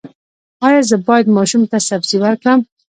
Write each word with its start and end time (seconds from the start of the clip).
ایا 0.65 0.81
زه 0.89 0.95
باید 1.07 1.27
ماشوم 1.37 1.63
ته 1.71 1.77
سبزي 1.87 2.17
ورکړم؟ 2.21 2.59